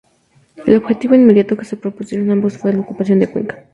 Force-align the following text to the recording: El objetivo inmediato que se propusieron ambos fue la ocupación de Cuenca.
El 0.65 0.77
objetivo 0.77 1.13
inmediato 1.13 1.55
que 1.55 1.63
se 1.63 1.77
propusieron 1.77 2.31
ambos 2.31 2.57
fue 2.57 2.73
la 2.73 2.79
ocupación 2.79 3.19
de 3.19 3.27
Cuenca. 3.29 3.65